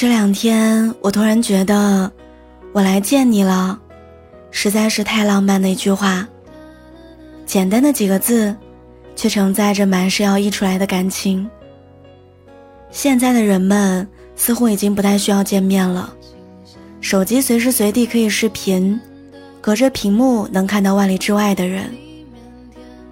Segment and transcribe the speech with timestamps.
[0.00, 2.10] 这两天我突然觉得，
[2.72, 3.78] 我来见你了，
[4.50, 6.26] 实在是太浪漫的一句话。
[7.44, 8.56] 简单的几个字，
[9.14, 11.46] 却承载着满是要溢出来的感情。
[12.90, 16.10] 现在的人们似乎已经不太需要见面了，
[17.02, 18.98] 手机随时随地可以视频，
[19.60, 21.94] 隔着屏幕能看到万里之外的人。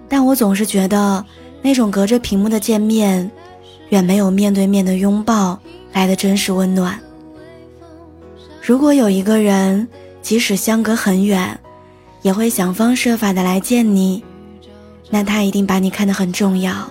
[0.07, 1.23] 但我总是觉得，
[1.61, 3.29] 那种隔着屏幕的见面，
[3.89, 5.59] 远没有面对面的拥抱。
[5.93, 6.99] 来的真是温暖。
[8.61, 9.87] 如果有一个人，
[10.21, 11.59] 即使相隔很远，
[12.21, 14.23] 也会想方设法的来见你，
[15.09, 16.87] 那他一定把你看得很重要，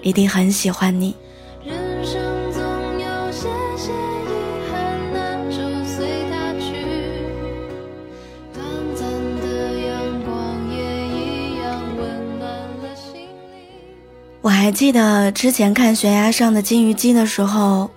[0.00, 1.16] 一定很喜欢你。
[14.40, 17.90] 我还记得之前看悬崖上的金鱼姬的时候。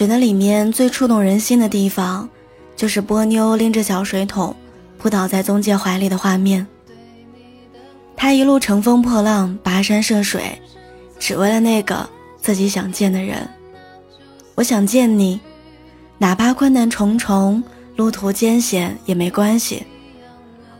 [0.00, 2.26] 觉得里面最触动人心的地方，
[2.74, 4.56] 就是波妞拎着小水桶，
[4.96, 6.66] 扑倒在宗介怀里的画面。
[8.16, 10.58] 他一路乘风破浪，跋山涉水，
[11.18, 12.08] 只为了那个
[12.40, 13.46] 自己想见的人。
[14.54, 15.38] 我想见你，
[16.16, 17.62] 哪怕困难重重，
[17.96, 19.84] 路途艰险也没关系。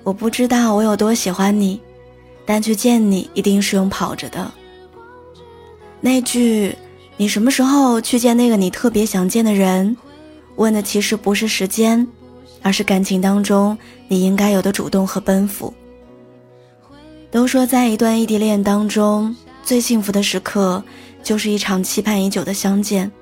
[0.03, 1.79] 我不知道我有多喜欢你，
[2.47, 4.51] 但去见你一定是用跑着的。
[6.01, 6.75] 那句。
[7.21, 9.95] 你什么时候去见那个你特别想见的人？
[10.57, 12.09] 问的其实不是时间，
[12.63, 13.77] 而是感情当中
[14.09, 15.71] 你应该有的主动和奔赴。
[17.31, 20.83] 都说在一段异地恋当中，最幸福的时刻
[21.23, 23.13] 就是一场期盼已久的相见。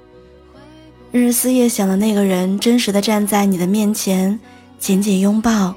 [1.10, 4.38] 日思夜想的那个人真实的站在你的面前，
[4.78, 5.75] 紧紧拥抱，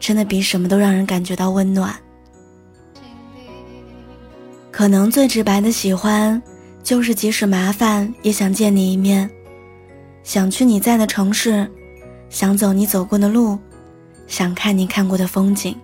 [0.00, 1.94] 真的比什么都让人感觉到温暖。
[4.72, 6.42] 可能最直白的喜欢。
[6.82, 9.30] 就是即使麻烦也想见你一面，
[10.22, 11.70] 想去你在的城市，
[12.28, 13.58] 想走你走过的路，
[14.26, 15.78] 想看你看过的风景。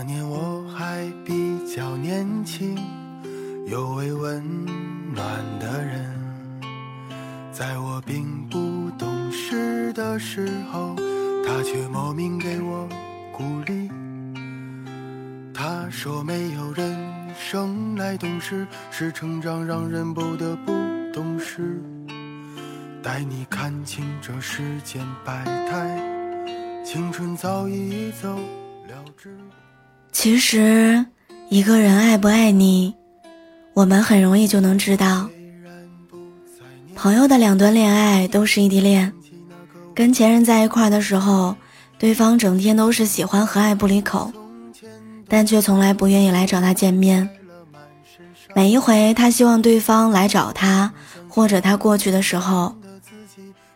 [0.00, 2.78] 那年我还比较年轻，
[3.66, 4.64] 有位温
[5.12, 5.26] 暖
[5.58, 6.08] 的人，
[7.50, 10.94] 在我并不懂事的时候，
[11.44, 12.88] 他却莫名给我
[13.32, 13.90] 鼓励。
[15.52, 16.96] 他说没有人
[17.34, 20.72] 生来懂事，是成长让人不得不
[21.12, 21.82] 懂事。
[23.02, 28.28] 带你看清这世间百态，青春早已走
[28.86, 29.36] 了之。
[30.12, 31.04] 其实，
[31.48, 32.94] 一个人爱不爱你，
[33.74, 35.28] 我们很容易就能知道。
[36.94, 39.12] 朋友的两段恋爱都是异地恋，
[39.94, 41.54] 跟前任在一块的时候，
[41.98, 44.32] 对方整天都是喜欢和爱不离口，
[45.28, 47.28] 但却从来不愿意来找他见面。
[48.56, 50.92] 每一回他希望对方来找他，
[51.28, 52.74] 或者他过去的时候，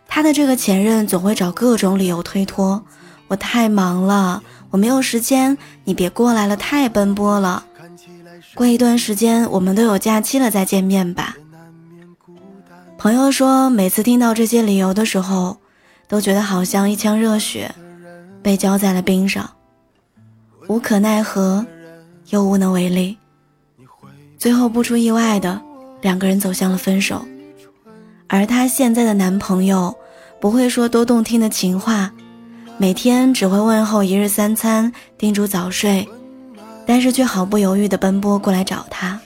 [0.07, 2.83] 他的这个前任总会找各种理由推脱
[3.29, 7.63] ：“我太忙了。”我没有时间，你别过来了，太奔波了。
[8.55, 11.37] 过一段时间我们都有假期了，再见面吧。
[12.97, 15.57] 朋友说，每次听到这些理由的时候，
[16.07, 17.75] 都觉得好像一腔热血
[18.41, 19.47] 被浇在了冰上，
[20.67, 21.63] 无可奈何，
[22.31, 23.15] 又无能为力。
[24.39, 25.61] 最后不出意外的，
[26.01, 27.23] 两个人走向了分手。
[28.27, 29.95] 而她现在的男朋友，
[30.41, 32.11] 不会说多动听的情话。
[32.77, 36.07] 每天只会问候一日三餐，叮嘱早睡，
[36.85, 39.19] 但是却毫不犹豫地奔波过来找他。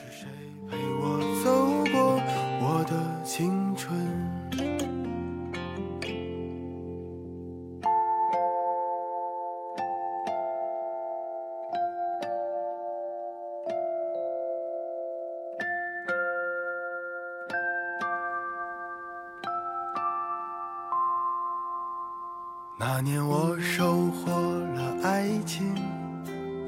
[23.00, 25.72] 那年我收获了爱情，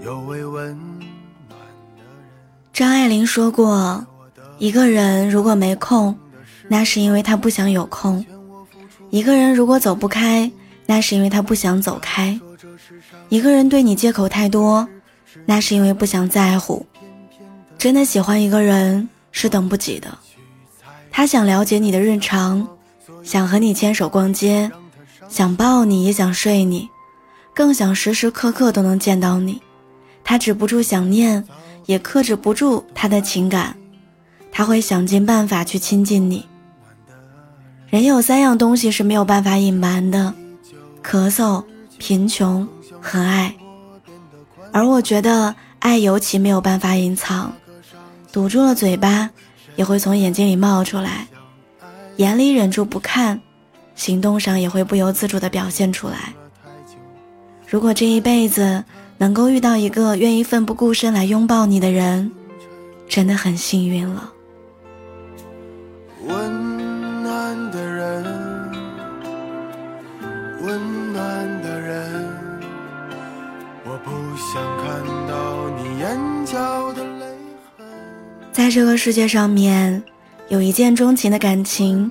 [0.00, 0.78] 有位温
[1.48, 2.06] 暖的人。
[2.72, 4.06] 张爱玲说过，
[4.56, 6.16] 一个人如果没空，
[6.68, 8.24] 那是因为他不想有空；
[9.10, 10.48] 一个人如果走不开，
[10.86, 12.38] 那是因为他不想走开；
[13.28, 14.88] 一个人对你借口太多，
[15.46, 16.86] 那是因为不想在乎。
[17.76, 20.16] 真的喜欢一个人是等不及的，
[21.10, 22.64] 他想了解你的日常，
[23.24, 24.70] 想和你牵手逛街。
[25.30, 26.90] 想抱你，也想睡你，
[27.54, 29.62] 更想时时刻刻都能见到你，
[30.24, 31.46] 他止不住想念，
[31.86, 33.76] 也克制不住他的情感，
[34.50, 36.44] 他会想尽办法去亲近你。
[37.88, 40.34] 人有三样东西是没有办法隐瞒的：
[41.02, 41.64] 咳嗽、
[41.96, 42.66] 贫穷
[43.00, 43.54] 和爱。
[44.72, 47.52] 而我觉得爱尤其没有办法隐藏，
[48.32, 49.30] 堵住了嘴巴，
[49.76, 51.26] 也会从眼睛里冒出来；
[52.16, 53.40] 眼里忍住不看，
[54.00, 56.32] 行动上也会不由自主地表现出来。
[57.68, 58.82] 如果这一辈子
[59.18, 62.32] 能够遇到一个愿意奋不顾身来拥抱你的人，
[63.06, 64.32] 真的很幸运了。
[66.26, 68.24] 温暖的人，
[70.62, 72.26] 温暖的人，
[73.84, 77.26] 我不想看到你眼角的泪
[77.76, 77.86] 痕
[78.50, 80.02] 在这个世界上面，
[80.48, 82.10] 有一见钟情的感情，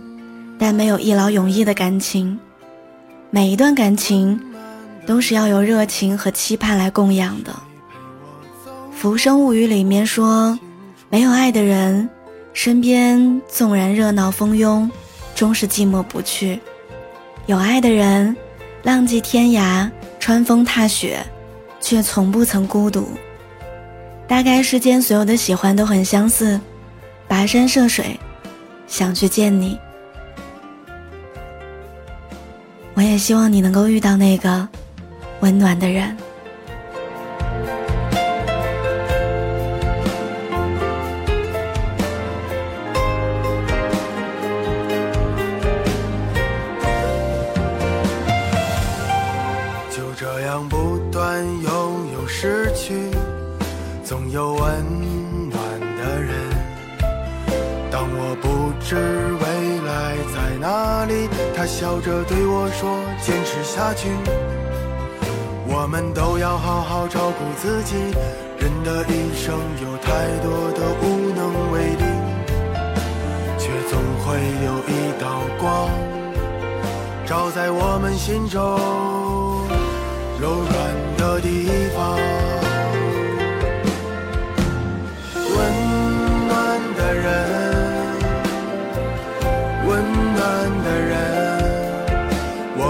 [0.60, 2.38] 但没有一劳永逸的感情。
[3.32, 4.40] 每一段感情，
[5.06, 7.52] 都是要有热情和期盼来供养的。
[8.92, 10.60] 《浮生物语》里面说，
[11.10, 12.10] 没有爱的人，
[12.52, 14.92] 身边纵然热闹蜂拥，
[15.34, 16.60] 终是寂寞不去；
[17.46, 18.36] 有爱的人，
[18.84, 19.90] 浪迹天涯，
[20.20, 21.26] 穿风踏雪，
[21.80, 23.08] 却从不曾孤独。
[24.28, 26.60] 大概世间所有的喜欢都很相似，
[27.30, 28.20] 跋山涉水，
[28.86, 29.80] 想去见你。
[33.00, 34.68] 我也希望你能够遇到那个
[35.40, 36.14] 温暖的人。
[58.42, 59.46] 不知未
[59.86, 64.10] 来在哪里，他笑着对我说：“坚持下去。”
[65.72, 67.96] 我们都要好好照顾自己。
[68.60, 72.04] 人的一生有太多的无能为力，
[73.58, 75.90] 却总会有一道光，
[77.26, 78.60] 照在我们心中
[80.42, 80.74] 柔软
[81.18, 81.48] 的地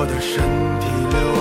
[0.10, 0.44] 的身
[0.80, 1.39] 体流。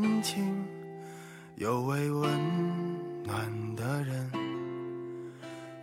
[0.00, 0.64] 年轻，
[1.56, 2.30] 有位温
[3.24, 4.30] 暖的人，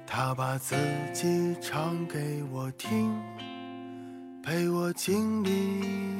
[0.05, 0.75] 他把自
[1.13, 3.12] 己唱给我听，
[4.43, 6.20] 陪我经历。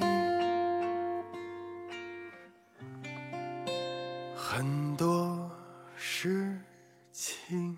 [4.36, 5.50] 很多
[5.96, 6.58] 事
[7.12, 7.78] 情。